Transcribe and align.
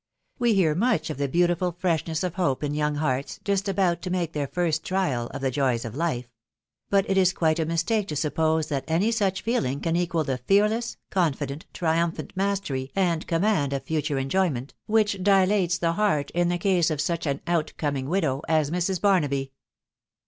We 0.39 0.55
hear 0.55 0.73
much 0.73 1.11
of 1.11 1.19
the 1.19 1.27
beautiful 1.27 1.73
fresh 1.77 2.07
ness 2.07 2.23
of 2.23 2.33
hope 2.33 2.63
in 2.63 2.73
young 2.73 2.95
hearts 2.95 3.39
just 3.43 3.69
about 3.69 4.01
to 4.01 4.09
make 4.09 4.33
their 4.33 4.47
first 4.47 4.81
j 4.81 4.87
trial 4.87 5.27
of 5.27 5.41
the 5.41 5.51
joys 5.51 5.85
of 5.85 5.95
life; 5.95 6.27
but 6.89 7.07
it 7.07 7.19
is 7.19 7.31
quite 7.33 7.59
a 7.59 7.67
mistake 7.67 8.07
to 8.07 8.15
suppose 8.15 8.65
that 8.69 8.83
any 8.87 9.11
such 9.11 9.43
feeling 9.43 9.79
can 9.79 9.95
equal 9.95 10.23
the 10.23 10.39
fearless, 10.39 10.97
confident, 11.11 11.67
trium 11.71 12.11
phant 12.11 12.35
mastery 12.35 12.91
and 12.95 13.27
command 13.27 13.73
of 13.73 13.83
future 13.83 14.17
enjoyment, 14.17 14.73
which 14.87 15.21
dilates 15.21 15.77
the 15.77 15.91
heart, 15.91 16.31
in 16.31 16.49
the 16.49 16.57
case 16.57 16.89
of 16.89 16.99
such 16.99 17.27
an 17.27 17.39
out 17.45 17.71
coming 17.77 18.09
widow 18.09 18.41
as 18.49 18.71
Mrs. 18.71 18.99
Barnaby. 18.99 19.51